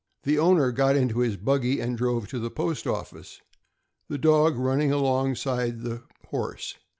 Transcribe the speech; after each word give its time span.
The 0.23 0.39
owner 0.39 0.71
got 0.71 0.95
into 0.95 1.19
his 1.19 1.37
buggy 1.37 1.79
and 1.79 1.95
drove 1.95 2.27
to 2.29 2.39
the 2.39 2.49
post 2.49 2.87
office, 2.87 3.39
the 4.07 4.17
dog 4.17 4.57
running 4.57 4.91
alongside 4.91 5.81
the 5.81 6.01
horse. 6.29 6.73